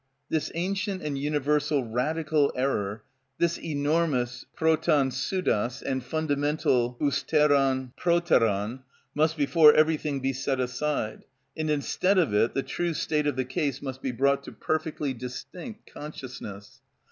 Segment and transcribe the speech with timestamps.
[0.29, 3.03] This ancient and universal radical error,
[3.37, 8.79] this enormous πρωτον ψευδος and fundamental ὑστερον προτερον,
[9.13, 11.23] must before everything be set aside,
[11.55, 15.13] and instead of it the true state of the case must be brought to perfectly
[15.13, 16.81] distinct consciousness.